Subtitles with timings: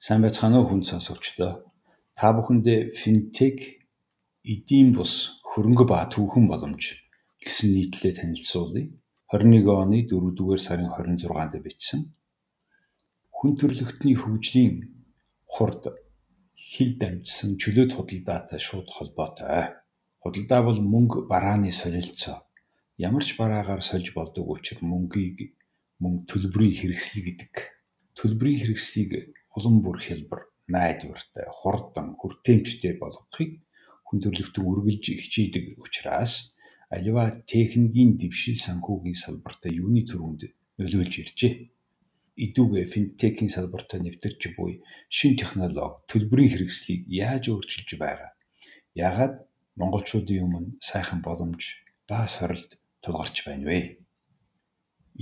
[0.00, 1.52] Сайн байцгаана уу хүн сонсогчдоо.
[2.16, 3.84] Та бүхэндээ финтек
[4.40, 6.96] эдийн бус хөрөнгө ба түүхэн боломж
[7.44, 8.88] гэсэн нийтлэлээр танилцуулъя.
[9.28, 12.00] 21 оны 4-р сарын 26-нд бичсэн.
[13.28, 14.88] Хүн төрөлхтний хөгжлийн
[15.44, 15.92] хурд
[16.56, 19.76] хил дамжсан чөлөөт худалдаатай шууд холбоотой.
[20.24, 22.48] Худалдаа бол мөнгө барааны солилцоо.
[22.96, 25.60] Ямар ч бараагаар сольж болдог учраас мөнгийг
[26.00, 27.52] мөн төлбөрийн хэрэгсэл гэдэг.
[28.16, 33.50] Төлбөрийн хэрэгслийг улам бүр хялбар, найдвартай, хурдан, хүртээмжтэй болгохыг
[34.06, 36.54] хүн төрөлхтөн үргэлж хичээдэг учраас
[36.90, 40.42] аливаа техникийн дэвшил санхүүгийн салбартаа юуны төрөнд
[40.78, 41.54] нөлөөлж иржээ.
[42.44, 48.30] Идүүгээ финтекийн салбартаа нэвтэрч буй шин технологи төлбөрийн хэрэгслийг яаж өөрчилж байгаа?
[48.94, 49.34] Яагаад
[49.78, 51.62] монголчуудын өмнө сайхан боломж
[52.08, 53.80] ба сорилт тулгарч байна вэ?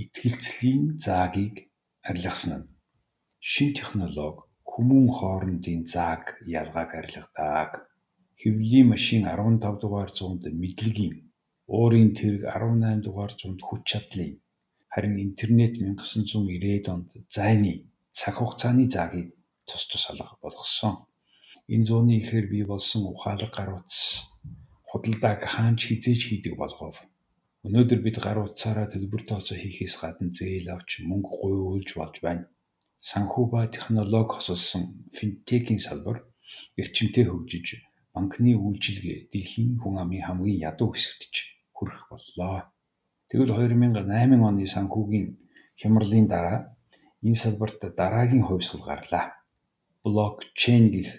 [0.01, 1.69] Итгэлцлийн заагийг
[2.01, 2.78] арилгасан нь
[3.39, 6.23] шин технологи хүмүүн хоорондын зааг
[6.59, 7.71] ялгааг арилгадаг.
[8.39, 11.15] Хэвлэлийн машин 15 дугаар зуунд мэдлэгийн,
[11.75, 14.33] уурын тэрэг 18 дугаар зуунд хүч чадлын,
[14.91, 17.73] харин интернет 1990-ад онд зайны
[18.11, 19.29] цаг хугацааны заагийг
[19.67, 20.95] тус тус алга болгосон.
[21.73, 24.35] Энэ зууны ихээр бий болсон ухаалаг гар утас
[24.89, 26.95] худалдааг хаанч хизээж хийдэг болгов.
[27.63, 32.43] Өнөөдөр бид гар утсаараа төлбөр тооцоо хийхээс гадна зээл авч мөнгө гуйвуулж болж байна
[32.99, 34.83] санхүү ба технологи хосолсон
[35.15, 36.23] финтекийн салбар
[36.75, 37.67] эрчимтэй хөгжиж
[38.13, 41.35] банкны үйлчилгээ дэлхийн хүн амын хамгийн ядуу хэсэгт ч
[41.71, 42.67] хүрэх боллоо.
[43.29, 45.27] Тэгвэл 2008 оны санхүүгийн
[45.79, 46.75] хямралын дараа
[47.23, 49.25] энэ салбарт дараагийн хувьсгал гарлаа.
[50.03, 51.09] Блокчейн гэх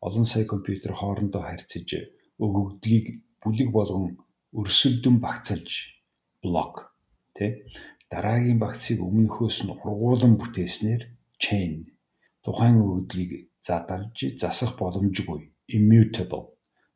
[0.00, 1.90] олон сая компьютер хоорондоо харьцаж
[2.38, 3.06] өгөгдлийг
[3.42, 4.18] бүлэг болгон
[4.58, 5.70] өрсөлдөн багцалж
[6.42, 6.74] блок
[7.36, 7.50] тий
[8.10, 11.02] дараагийн багцыг өмнөхөөс нь ургуулan бүтээснээр
[11.42, 11.72] chain
[12.44, 13.32] тухайн өгөгдлийг
[13.66, 15.40] задарж засах боломжгүй
[15.76, 16.44] immutable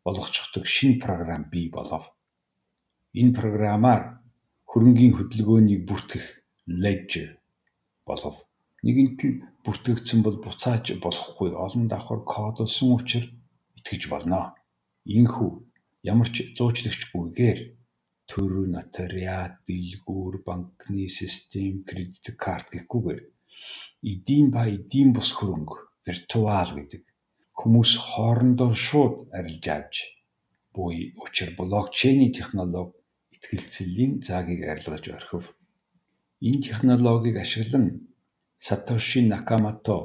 [0.04, 2.04] болгочихдог шинэ програм бий болов.
[3.20, 4.02] Энэ програмаар
[4.70, 6.26] хөрөнгийн хөдөлгөөнийг бүртгэх
[6.66, 7.30] ledger
[8.08, 8.36] болов.
[8.82, 13.30] Нэгэнт нь бүртгэгдсэн бол буцааж болохгүй олон давхар кодолсон учраас
[13.78, 14.56] итгэж болно.
[15.18, 15.50] Инхүү
[16.02, 17.60] ямар ч зуучлагчгүйгээр
[18.30, 23.22] төр нотариат, дэлгүүр, банкны систем, кредит карт гэхгүйгээр
[24.02, 27.02] эдийн ба эдийн бус хөрөнгө виртуал гэдэг
[27.58, 29.94] хүмүүс хоорондоо шууд арилж авч
[30.74, 32.96] буй учир блокчейний технологи
[33.34, 35.44] итгэлцэлийн заагийг арилгаж орхив.
[36.40, 37.86] Энэ технологиг ашиглан
[38.58, 39.98] Сатоши Накамото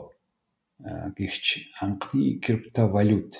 [1.17, 3.33] гихч анхны криптовалют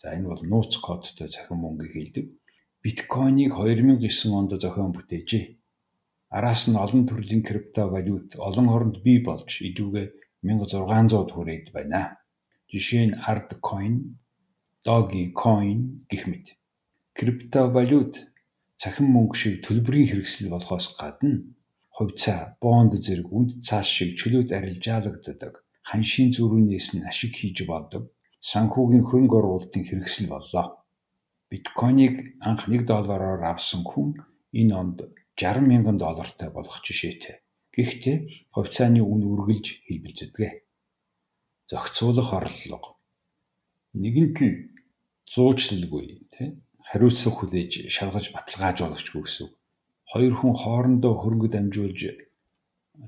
[0.00, 2.26] за энэ бол нууц кодтой цахим мөнгө хэлдэг.
[2.82, 5.44] Биткойныг 2009 онд зохион бүтээжээ.
[6.36, 10.06] Араас нь олон төрлийн криптовалют олон оронд бий болж идүүгээ
[10.48, 12.16] 1600 хүрээд байна.
[12.72, 13.94] Жишээ нь Ardcoin,
[14.86, 16.46] Dogecoin гэх мэт.
[17.12, 18.14] Криптовалют
[18.80, 21.44] цахим мөнгө шиг төлбөрийн хэрэгсэл болохоос гадна
[21.92, 25.54] хувьцаа, бонд зэрэг үнд цаас шиг чөлөөт арилжаалагддаг
[25.88, 28.08] ханшийн зүрхнээс нь ашиг хийж болдог
[28.50, 30.66] санхүүгийн хөрөнгө оруулалтын хэрэгсэл боллоо.
[31.50, 32.14] Биткойныг
[32.48, 34.16] анх 1 доллараар авсан хүн
[34.60, 34.98] энэ онд
[35.42, 37.42] 60 мянган доллартай болох жишээтэй.
[37.74, 38.16] Гэхдээ
[38.54, 40.50] хувьцааны үн үргэлж хэлбэлзэдэг.
[41.66, 43.00] Зохицуулах орлого.
[43.98, 44.54] Нэгэнт л
[45.26, 46.48] зуучлалгүй тий
[46.92, 49.48] хариуцлага хүлээж шалгаж баталгаажуулагчгүй гэсэн.
[50.12, 52.00] Хоёр хүн хоорондоо хөрөнгө дамжуулж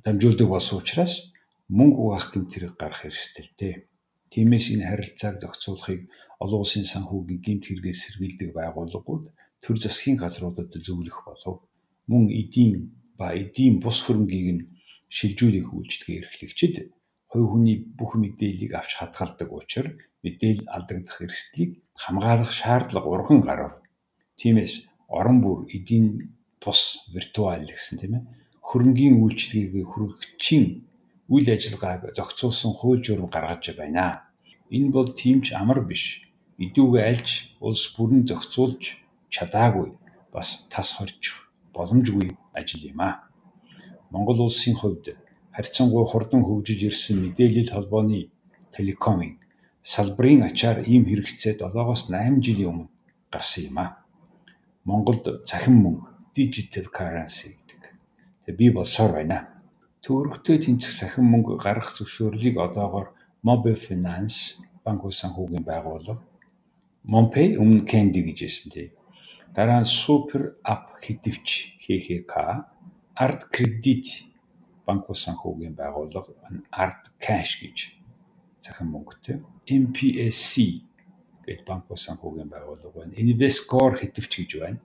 [0.04, 1.34] дамжуулдаг болсон учраас
[1.68, 3.92] мөнгө угаах гэмтэрэг гарах эрсдэлтэй.
[4.32, 6.00] Тиймээс энэ харилцааг зохицуулахыг
[6.40, 9.24] олон улсын санхүүгийн гэмт хэрэгээс сэргийлдэг байгууллагууд
[9.62, 11.56] төр засгийн газруудад зөвлөх болов
[12.10, 12.74] мөн эдийн
[13.18, 14.66] ба эдийн бус хөрөнгийг нь
[15.16, 16.74] шилжүүлэх үйлчлэгээ эрхлэгчид
[17.30, 19.94] хувь хүний бүх мэдээллийг авч хадгалдаг учраас
[20.24, 21.70] мэдээлэл алдагдах эрсдлийг
[22.02, 23.72] хамгаалах шаардлага урхан гарав.
[24.40, 24.74] Тиймээс
[25.08, 26.80] орон бүр эдийн бус
[27.14, 28.24] виртуал гэсэн тийм ээ
[28.68, 30.66] хөрөнгийн үйлчлэгийг хүргэхчийн
[31.32, 34.26] үйл ажиллагааг зохицуулсан хууль журам гаргаж байна.
[34.74, 36.04] Энэ бол тиймч амар биш.
[36.64, 37.28] Идүүгээ альж
[37.66, 38.82] улс бүрэн зохицуулж
[39.34, 39.88] чадаагүй
[40.34, 41.43] бас тас хорчих
[41.76, 42.28] боломжгүй
[42.58, 43.10] ажил юм а.
[44.10, 45.18] Монгол улсын хувьд
[45.54, 48.30] харьцангуй хурдан хөгжиж ирсэн мэдээлэл холбооны
[48.74, 49.38] телекомын
[49.82, 52.88] салбарын ачаар ийм хэрэгцээ 7-оос 8 жилийн өмнө
[53.32, 53.86] гарсан юм а.
[54.88, 56.06] Монголд цахим мөнгө
[56.36, 57.82] digital currency гэдэг.
[58.44, 59.38] Тэгээ би болсоор байна.
[60.02, 66.20] Төвөрөгтэй тэнцэх цахим мөнгө гаргах зөвшөөрлийг одоогоор Mobile Finance банк улсын хүүгийн байгууллага
[67.04, 69.03] Monpay өмнө Candy гэж хэлсэн тийм
[69.54, 72.34] Дараа нь супер ап хэдвч ХХК,
[73.14, 74.26] Арт кредит
[74.86, 76.34] банк санхүүгийн байгууллага
[76.74, 77.94] Арт Cash гэж
[78.58, 79.38] захин мөнгөтэй.
[79.70, 80.82] MPSC
[81.46, 83.14] гэдэг банк санхүүгийн байгууллага байна.
[83.14, 84.80] Invescore хэтвч гэж байна.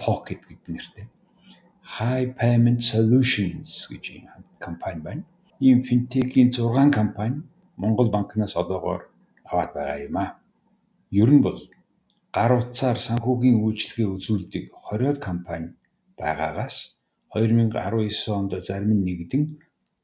[0.00, 1.06] Pocket гэдэг нэртэй.
[2.00, 4.24] High Payment Solutions гэж юм
[4.58, 5.22] компани байна.
[5.60, 7.44] Ийм финтекийн 6 компани
[7.76, 9.12] Монгол банкнаас одоогоор
[9.44, 10.40] аваад байгаа юм а.
[11.12, 11.60] Ер нь бол
[12.36, 15.72] гар утсаар санхүүгийн үйлчилгээ үзүүлдэг 20-од компани
[16.20, 16.92] байгаагаас
[17.32, 19.44] 2019 онд зарим нь нэгдэн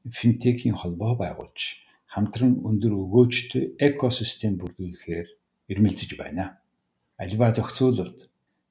[0.09, 1.61] финтекийн холбоо байгуулж
[2.09, 5.29] хамтран өндөр өгөөжтэй экосистем бүрдүүлэхээр
[5.73, 6.57] ирмэлзэж байна.
[7.21, 8.19] Аливаа зохицуулалт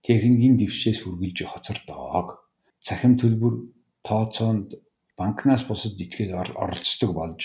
[0.01, 2.41] техникийн дэвшээс үргэлж хоцордог.
[2.81, 3.55] Цахим төлбөр
[4.01, 4.69] тооцоонд
[5.13, 7.41] банкнаас бусад этгээд оролцдог болж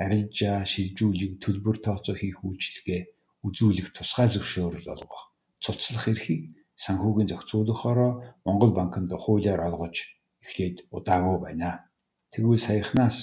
[0.00, 3.00] арилжаа, шилжүүлэг, төлбөр тооцоо хийх үйлчилгээ
[3.44, 5.29] үзүүлэх тусгай зөвшөөрөл олгох,
[5.62, 6.42] цуцлах эрхийг
[6.84, 8.12] санхүүгийн зохицуулахаараа
[8.46, 9.96] Монгол банкнд хуулиар олгож
[10.44, 11.70] эхлээд удаагүй байна.
[12.32, 13.18] Тэгвэл саяхнаас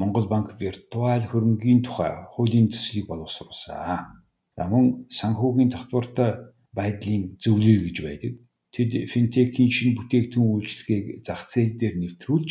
[0.00, 4.24] Монгол банк виртуал хөрөнгийн тухай хуулийн төслийг боловсруулсан.
[4.56, 6.30] За мөн санхүүгийн татвартай
[6.72, 8.32] байдлын зөвлөл гэж байдаг.
[8.72, 12.50] Тэд финтекийн шинэ бүтээгдэхүүн үйлчлэгийг зах зээл дээр нэвтрүүлж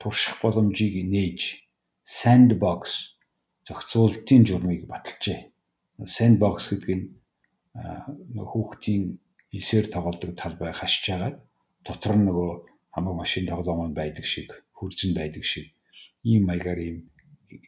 [0.00, 1.40] турших боломжийг нээж
[2.02, 2.82] sandbox
[3.68, 5.40] зохицуулалтын журмыг баталжээ.
[6.16, 7.06] Sandbox гэдэг нь
[7.74, 9.18] хүүхдийн
[9.56, 11.36] илсээр тоглодог талбай хашиж агаад
[11.86, 12.50] дотор нь нөгөө
[12.94, 15.72] хамаг машин тоглоом байдаг шиг хурцэн байдаг шиг
[16.24, 16.98] ийм маягаар ийм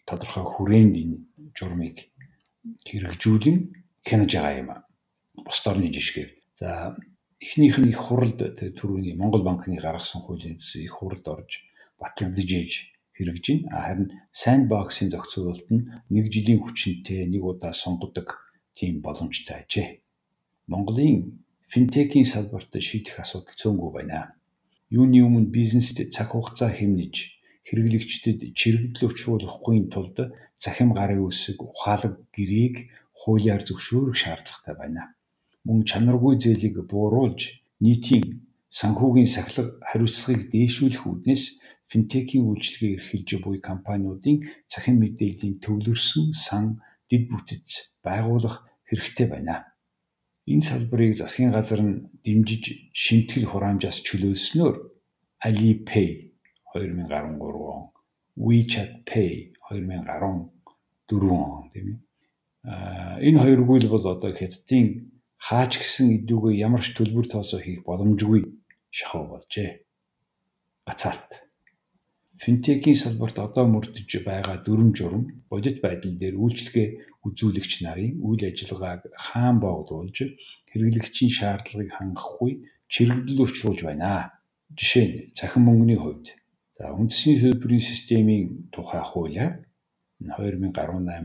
[0.08, 1.16] тодорхой хүрээнд энэ
[1.56, 1.96] журмыг
[2.88, 3.58] хэрэгжүүлэн
[4.04, 4.70] хянаж байгаа юм.
[5.44, 6.30] Бус орны жишгээр.
[6.60, 6.96] За
[7.40, 8.40] эхнийх нь их хуралд
[8.78, 11.50] түрүүний Монгол банкны гаргасан хуулийн төсөв их хуралд орж
[12.00, 12.72] батлагдж ээж
[13.16, 13.84] хэрэгж байна.
[13.84, 18.43] Харин sandbox-ын зохицуулалт нь нэг жилийн хүчинтэй нэг удаа сонгодог
[18.78, 19.88] тийм боломжтой ажээ.
[20.66, 24.34] Монголын финтекийн салбарт шийдэх асуудал цөөнгүй байна.
[24.90, 27.14] Юуны өмнө бизнест цаг хугацаа хэмнэж
[27.66, 30.16] хэрэглэгчдэд чирэгдэл учруулахгүй тулд
[30.58, 32.76] захим гарын үсэг ухаалаг гэрээг
[33.20, 35.02] хуулиар зөвшөөрөх шаардлагатай байна.
[35.64, 37.40] Мөн чанаргүй зээлийг бууруулж
[37.80, 41.44] нийтийн санхүүгийн сахилга хариуцлагыг дээшүүлэх үүднээс
[41.90, 44.36] финтекийн үйлчилгээ эрхэлж буй компаниудын
[44.68, 46.64] цахим мэдээллийн төвлөрсөн сан
[47.14, 49.70] дэд бүтэц байгуулах хэрэгтэй байна.
[50.50, 54.76] Энэ салбарыг засгийн газар нь дэмжиж шимтгэл хураамжаас чөлөөлснөөр
[55.46, 56.32] Alipay
[56.74, 57.88] 2013 он,
[58.36, 60.50] WeChat Pay 2014
[61.30, 61.98] он тийм ээ.
[62.64, 67.84] Аа энэ хоёргүй л бол одоо хятадын хаач гисэн идүүгээ ямар ч төлбөр тооцоо хийх
[67.84, 68.40] боломжгүй
[68.88, 69.84] шахав болжээ.
[70.88, 71.43] Гацаалт.
[72.42, 76.88] Финтекийн салбарт одоо мөрдөж байгаа дүрм журам бодит байдал дээр үйлчлэгээ
[77.26, 80.16] үзүүлэгч нарын үйл ажиллагааг хаан боогдуулж
[80.70, 82.52] хэрэглэгчийн шаардлагыг хангахгүй
[82.92, 84.34] чирэгдэл учруулж байна.
[84.78, 86.26] Жишээ нь цахим мөнгөний хувьд
[86.74, 89.62] За үндэсний төлбөрийн системийн тухай хуулиар
[90.18, 90.74] 2018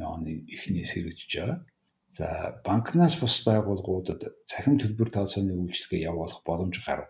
[0.05, 1.65] оны эхнээс хэрэгжиж байгаа.
[2.13, 2.27] За
[2.61, 7.09] банкнаас бус байгууллагуудад цахим төлбөр тооцооны үйлчилгээ явуулах боломж гарав.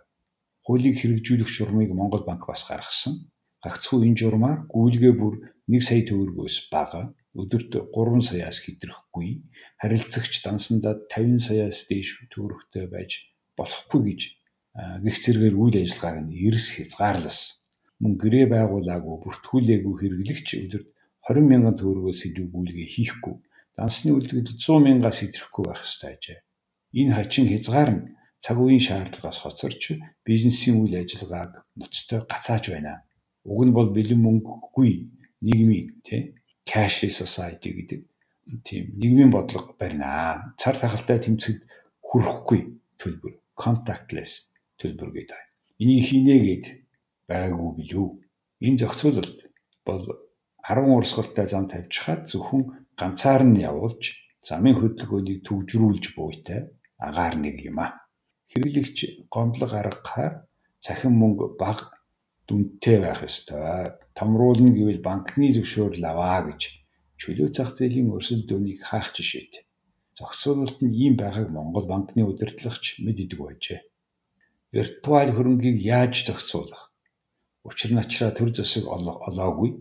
[0.63, 3.27] Хуулийг хэрэгжүүлэх журмыг Монгол банк бас гаргасан.
[3.63, 5.35] Гагцхүү энэ журмаар гүйлгээ бүр
[5.67, 7.01] 1 сая төгрөгөөс бага
[7.35, 9.29] өдөрт 3 саяас хэтрэхгүй
[9.81, 13.11] харилцагч дансандаа 50 саяас дээш төгрөгтэй байж
[13.59, 14.21] болохгүй гэж
[15.03, 17.59] гих зэргээр үйл ажиллагааг нь эрс хязгаарласан
[18.01, 20.87] мөн гэрээ байгуулаагүй бүртгүүлээгүй хэрэглэгч өдөрт
[21.27, 23.35] 20 мянган төгрөгөөс илүү гүйлгээ хийхгүй
[23.75, 26.39] дансны үлдгэд 100 мянгаас хэтрэхгүй байх ёстой ажээ.
[26.99, 28.03] Энэ хачин хязгаар нь
[28.43, 29.81] цаг үеийн шаардлагаас хоцорч
[30.23, 33.03] бизнесийн үйл ажиллагааг ноцтой гацааж байна.
[33.49, 34.91] Уг нь бол бэлэн мөнгөгүй
[35.41, 36.21] нийгмийн тий
[36.69, 38.01] cashless society гэдэг
[38.63, 40.53] тийм нийгмийн бодлого барина.
[40.61, 41.65] Цар тахалтай тэмцэд
[42.05, 42.61] хүрэхгүй
[43.01, 45.41] төлбөр contactless төлбөр гэдэг.
[45.81, 46.65] Энийг хийнэ гэд
[47.29, 48.07] байгаагүй билүү.
[48.65, 49.39] Энэ зохицуулалт
[49.85, 50.03] бол
[50.65, 52.63] 10 урсгалтай зам тавьж хаад зөвхөн
[52.99, 54.13] ганцаар нь явуулж
[54.43, 57.97] замын хөдөлгөөнийг төвжрүүлж буйтай агаар нэг юм а.
[58.51, 60.33] Хэрэглэгч гомдлого аргахаар
[60.83, 61.98] цахим мөнгө баг
[62.49, 63.93] дүнтэй байх ёстой.
[64.17, 66.61] Томруулна гэвэл банкны зөвшөөрөл аваа гэж
[67.21, 69.53] чөлөө зах зээлийн өрсөлдөөнийг хаах жишээт.
[70.17, 73.79] Зохицуулалт нь ийм байгааг Монгол банкны удирдлагч мэддэг байжээ.
[74.73, 76.89] Виртуал хөрөнгийг яаж зохицуулах?
[77.61, 79.71] Учир нь ачраа төр зэсэг олоогүй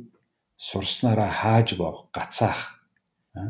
[0.69, 2.61] сурснараа хааж боох, гацаах,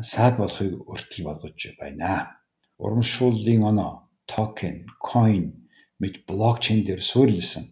[0.01, 2.39] саад болохыг өртөл болгож байна.
[2.79, 5.67] Урамшууллын оноо, токен, coin
[5.99, 7.65] мэт блокчейн дээр суурилсан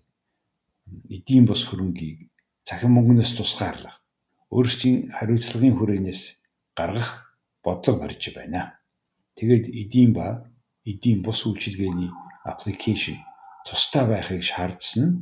[1.15, 2.29] эдийн бус хөрөнгийг
[2.67, 4.03] цахим мөнгнөөс тусгаарлах,
[4.51, 6.21] өөрсдийн хариуцлагын хүрээнээс
[6.77, 7.09] гаргах
[7.63, 8.79] бодлого барьж байна.
[9.37, 10.27] Тэгээд эдийн ба
[10.85, 12.11] эдийн бус үйлчилгээний
[12.51, 13.17] аппликейшн
[13.67, 15.17] тустай байхыг шаардсан нь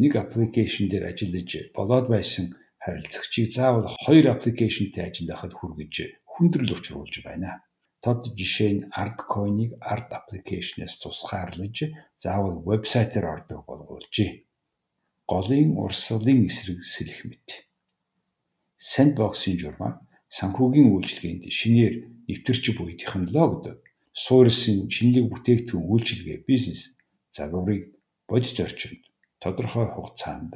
[0.00, 5.94] нэг аппликейшн дээр ажиллаж болоод байсан харилцагчийг заавал хоёр аппликейшнтэй ажиллахад хүргэж
[6.32, 7.50] хүндрэл учруулж байна.
[8.02, 8.86] Тод жишээ нь
[9.32, 11.76] койныг ард аппликейшнээс тусгаарлаж
[12.18, 14.30] заавал вебсайтаар ордог болгуулжээ.
[15.30, 17.48] Голын урсгалын эсрэг сэлэх мэт.
[18.78, 20.02] Sandbox-ийн журмаар
[20.36, 21.94] санхүүгийн үйлчилгээнд шинээр
[22.28, 23.78] нэвтэрч буй технологид
[24.12, 26.92] суурилсан шинэлэг бүтээгдэхүүн үйлчилгээ бизнес
[27.36, 27.82] загварыг
[28.28, 29.02] бодит орчинд
[29.42, 30.52] тодорхой хугацаанд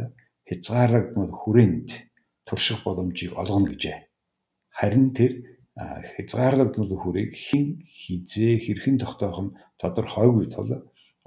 [0.49, 1.89] хязгаарлагдмал хүрээнд
[2.47, 3.99] турших боломжийг олгоно гэжээ.
[4.79, 5.33] Харин тэр
[5.77, 10.71] хязгаарлагдмал хүрээг хэн хизээ хэрхэн тогтоох нь тодорхойгүй тул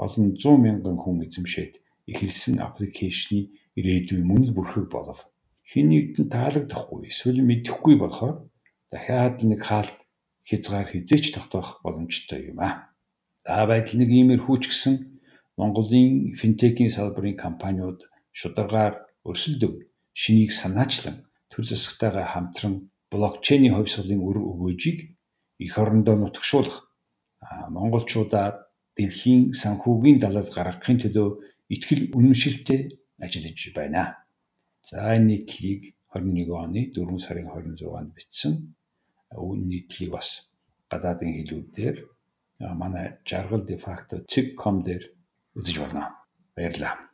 [0.05, 1.73] олон 100 мянган хүн эзэмшээд
[2.11, 3.39] эхэлсэн аппликейшны
[3.79, 5.29] ирээдүйн мөн л бүрхэг болов.
[5.69, 8.49] Хэн нэгт нь таалагдахгүй эсвэл мэдэхгүй болохоор
[8.91, 9.97] дахиад нэг хаалт
[10.49, 12.89] хязгаар хизээч тогтоох боломжтой юм а.
[13.45, 14.95] За байтал нэг иймэрхүү ч гэсэн
[15.59, 19.71] Монголын финтекийн салбарын компаниуд шударгаар өрсөлдөв
[20.21, 22.73] шинийг санаачлан төр засагтайгаа хамтран
[23.11, 24.99] блокчейний хувьсгалын үр өгөөжийг
[25.65, 26.89] эх орондоо нутагшуулах
[27.75, 28.47] монголчуудаа
[28.97, 31.29] дэлхийн санхүүгийн далайд гаргахын төлөө
[31.69, 32.81] ихтгэл үнэмшилтэй
[33.21, 34.03] ажиллаж байна.
[34.89, 38.53] За энэ нийтлийг 21 оны 4 сарын 26-нд бичсэн
[39.37, 40.49] үн нийтлийг бас
[40.89, 41.97] гадаадын хэлүүдээр
[42.73, 45.03] манай жаргал де факто cig.com дээр
[45.55, 46.17] үзэж байна.
[46.55, 47.08] Баярлалаа.